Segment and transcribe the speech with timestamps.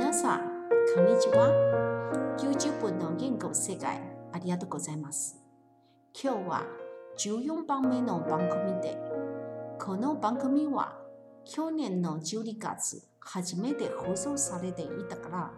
[0.00, 0.40] 皆さん、
[0.94, 2.38] こんにちは。
[2.38, 4.00] YouTube の言語世界、
[4.32, 5.36] ありがとうございます。
[6.14, 6.66] 今日は
[7.18, 8.96] 14番目の番組で、
[9.78, 10.96] この番組は
[11.44, 15.52] 去年の12月初めて放送されていたから、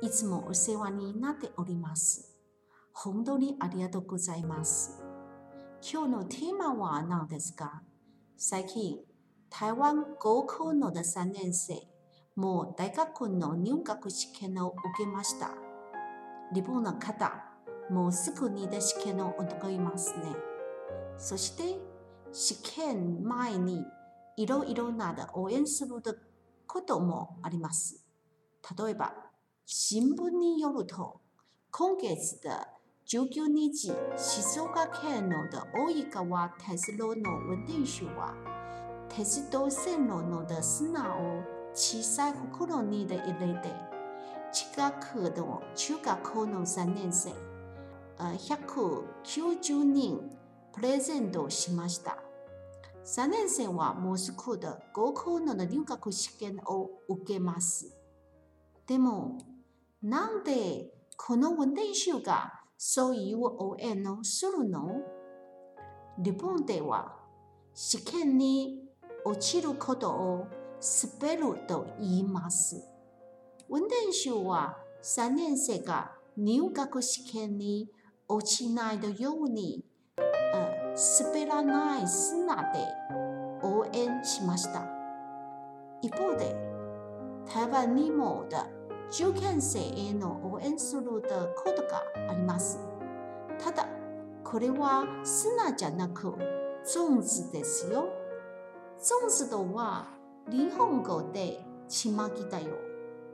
[0.00, 2.34] いつもお世話になっております。
[2.94, 5.04] 本当にありがとうございます。
[5.82, 7.82] 今日のテーマは何ですか
[8.38, 9.00] 最近、
[9.50, 11.86] 台湾高校の3年生、
[12.36, 15.50] もう大学の入学試験を受けました。
[16.54, 17.32] 日本の方、
[17.90, 20.36] もうすぐにで試験を行いますね。
[21.16, 21.80] そして、
[22.32, 23.82] 試験前に
[24.36, 25.94] いろいろな応援する
[26.66, 28.04] こともあります。
[28.78, 29.14] 例えば、
[29.64, 31.22] 新聞によると、
[31.70, 32.50] 今月で
[33.06, 38.34] 19日、静岡県の大井川鉄道の運転手は、
[39.08, 43.70] 鉄道線路の砂を小さい袋に入れて、
[44.50, 47.34] 近くの中学校の3年生、
[48.18, 50.20] 190人
[50.72, 52.16] プレゼントしました。
[53.04, 57.94] 3年生はもうすぐで高校の入学試験を受けます。
[58.86, 59.36] でも、
[60.02, 60.86] なんで
[61.18, 65.02] この運転手がそういう応援をするの？
[66.16, 67.16] 日本では
[67.74, 68.80] 試験に
[69.26, 70.46] 落ちることを
[70.80, 72.82] 滑ると言います。
[73.68, 77.90] 運転手は3年生が入学試験に
[78.28, 79.84] 落ちないように、
[81.22, 82.86] 滑らない砂で
[83.62, 84.84] 応援しました。
[86.02, 86.54] 一方で、
[87.52, 88.46] 台湾にも
[89.10, 91.20] 受験生への応援するこ
[91.70, 92.78] とがあります。
[93.58, 93.88] ただ、
[94.44, 96.34] これは砂じゃなく、
[96.92, 98.08] 種子ですよ。
[98.98, 100.08] 種子とは
[100.48, 102.76] 日本語でちまきだよ。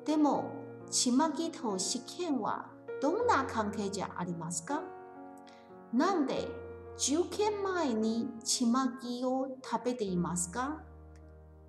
[0.07, 0.53] でも、
[0.91, 2.67] ちまきと試験は
[3.01, 4.83] どんな関係じゃありますか？
[5.93, 6.49] なんで
[6.97, 10.83] 受験前にちまきを食べていますか？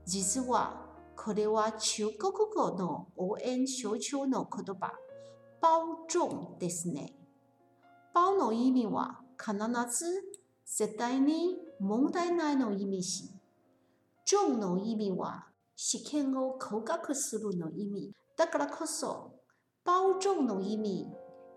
[0.06, 0.82] 実は
[1.16, 4.94] これは中国語の応援象徴の言葉、
[5.62, 7.14] 包中ですね。
[8.14, 9.56] 包の意味は必
[9.98, 10.06] ず
[10.66, 13.30] 絶対に問題ないの意味し、
[14.26, 18.12] 中の意味は試験を合格するの意味。
[18.38, 19.36] だからこそ、
[19.86, 21.08] 包中の意味、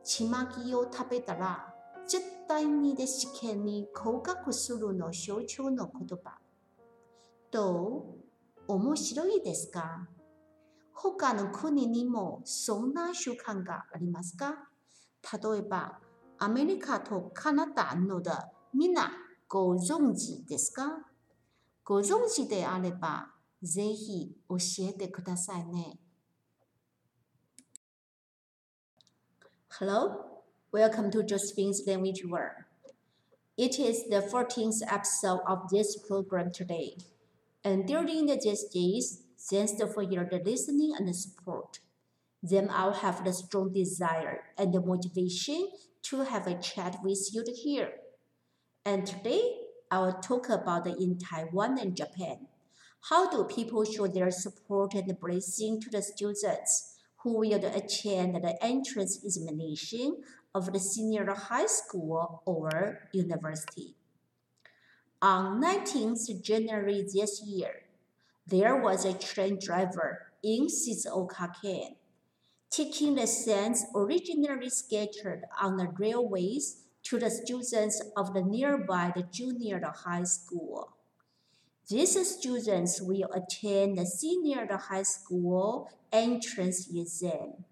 [0.05, 1.73] ちまきを食べたら、
[2.09, 6.39] 絶対にで試験に合格するの象徴の言葉。
[7.51, 8.17] ど
[8.69, 8.73] う？
[8.73, 10.09] 面白いですか？
[10.93, 14.57] 他の国にもそんな習慣がありますか？
[15.33, 15.99] 例えば、
[16.39, 18.31] アメリカとカナダので
[18.75, 19.13] みんな
[19.49, 20.99] ご存知ですか？
[21.86, 23.28] ご存知であれば、
[23.62, 24.58] ぜひ教
[24.90, 26.00] えてくださいね。
[29.80, 32.66] Hello, welcome to Josephine's Language World.
[33.58, 36.98] It is the 14th episode of this program today.
[37.64, 41.80] And during these days, thanks for your listening and support.
[42.44, 45.70] Then I'll have the strong desire and the motivation
[46.04, 47.92] to have a chat with you here.
[48.84, 49.58] And today,
[49.91, 52.47] I will talk about in Taiwan and Japan.
[53.09, 58.57] How do people show their support and blessing to the students who will attend the
[58.63, 60.23] entrance examination
[60.55, 63.95] of the senior high school or university?
[65.23, 67.83] On 19th January this year,
[68.47, 71.53] there was a train driver in Shizuoka
[72.71, 79.81] taking lessons originally scheduled on the railways to the students of the nearby the junior
[80.05, 80.97] high school.
[81.89, 87.65] These students will attend the senior high school entrance exam,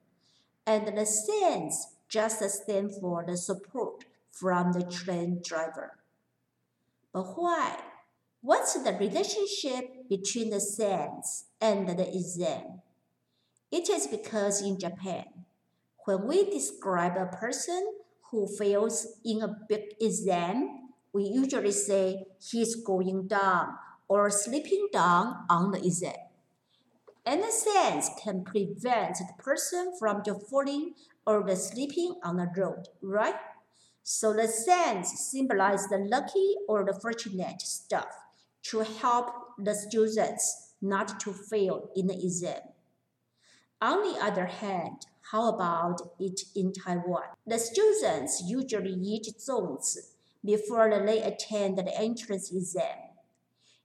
[0.65, 5.99] and the SENS just stand for the support from the train driver.
[7.13, 7.77] But why?
[8.41, 12.83] What's the relationship between the SENS and the exam?
[13.73, 15.25] It is because in Japan,
[16.05, 17.95] when we describe a person
[18.35, 23.69] who fails in a big exam, we usually say he's going down
[24.09, 26.17] or slipping down on the exam.
[27.25, 30.95] The sense can prevent the person from just falling
[31.25, 33.37] or the slipping on the road, right?
[34.03, 38.13] So the sense symbolizes the lucky or the fortunate stuff
[38.65, 42.61] to help the students not to fail in the exam.
[43.81, 47.23] On the other hand, how about it in Taiwan?
[47.47, 50.11] The students usually eat zongzi
[50.45, 52.99] before they attend the entrance exam.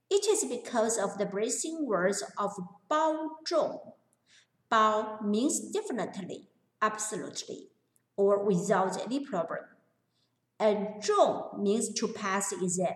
[0.10, 2.52] It is because of the bracing words of
[2.90, 3.80] Bao Zhong.
[4.72, 6.48] Bao means definitely,
[6.82, 7.70] absolutely,
[8.18, 9.62] or without any problem.
[10.60, 12.96] And zhong means to pass the exam.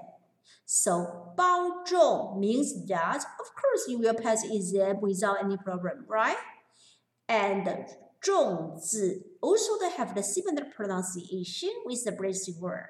[0.66, 6.06] So bao zhong means that of course you will pass the exam without any problem,
[6.08, 6.38] right?
[7.30, 7.88] And
[8.26, 12.88] zongzi also they have the similar pronunciation with the British word.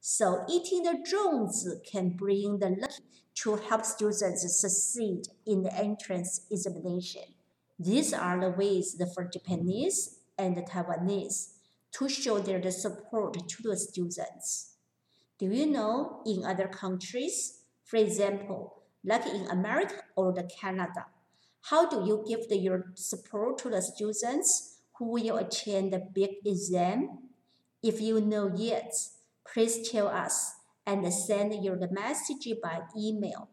[0.00, 2.92] So eating the zongzi can bring the luck
[3.36, 7.22] to help students succeed in the entrance examination.
[7.78, 11.54] These are the ways for Japanese and Taiwanese
[11.92, 14.74] to show their support to the students.
[15.38, 21.06] Do you know in other countries, for example, like in America or the Canada,
[21.70, 26.30] how do you give the, your support to the students who will attend the big
[26.44, 27.18] exam?
[27.82, 28.92] If you know yet,
[29.50, 30.54] please tell us
[30.86, 33.48] and send your message by email.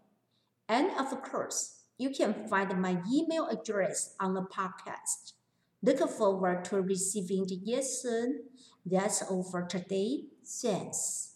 [0.68, 5.34] And of course, you can find my email address on the podcast.
[5.82, 8.44] Look forward to receiving the yes soon.
[8.86, 10.26] That's all for today.
[10.46, 11.31] Thanks.